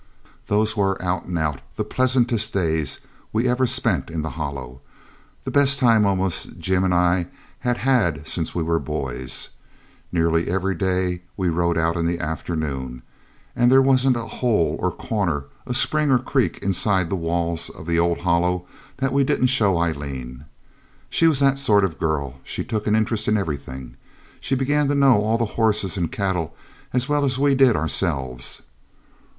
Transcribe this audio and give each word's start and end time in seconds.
Those 0.47 0.75
were 0.75 0.99
out 0.99 1.25
and 1.25 1.37
out 1.37 1.61
the 1.75 1.83
pleasantest 1.83 2.51
days 2.51 3.01
we 3.31 3.47
ever 3.47 3.67
spent 3.67 4.09
in 4.09 4.23
the 4.23 4.31
Hollow 4.31 4.81
the 5.43 5.51
best 5.51 5.77
time 5.79 6.07
almost 6.07 6.57
Jim 6.57 6.83
and 6.83 6.91
I 6.91 7.27
had 7.59 7.77
had 7.77 8.27
since 8.27 8.55
we 8.55 8.63
were 8.63 8.79
boys. 8.79 9.49
Nearly 10.11 10.49
every 10.49 10.73
day 10.73 11.21
we 11.37 11.49
rode 11.49 11.77
out 11.77 11.97
in 11.97 12.07
the 12.07 12.17
afternoon, 12.19 13.03
and 13.55 13.71
there 13.71 13.79
wasn't 13.83 14.15
a 14.17 14.25
hole 14.25 14.75
or 14.79 14.89
corner, 14.91 15.45
a 15.67 15.75
spring 15.75 16.09
or 16.09 16.15
a 16.15 16.23
creek 16.23 16.57
inside 16.63 17.11
the 17.11 17.15
walls 17.15 17.69
of 17.69 17.85
the 17.85 17.99
old 17.99 18.17
Hollow 18.21 18.65
that 18.97 19.13
we 19.13 19.23
didn't 19.23 19.53
show 19.53 19.77
Aileen. 19.77 20.45
She 21.11 21.27
was 21.27 21.39
that 21.41 21.59
sort 21.59 21.83
of 21.83 21.99
girl 21.99 22.39
she 22.43 22.63
took 22.63 22.87
an 22.87 22.95
interest 22.95 23.27
in 23.27 23.37
everything; 23.37 23.97
she 24.39 24.55
began 24.55 24.87
to 24.87 24.95
know 24.95 25.21
all 25.23 25.37
the 25.37 25.45
horses 25.61 25.95
and 25.95 26.11
cattle 26.11 26.55
as 26.91 27.07
well 27.07 27.23
as 27.23 27.37
we 27.37 27.53
did 27.53 27.75
ourselves. 27.75 28.63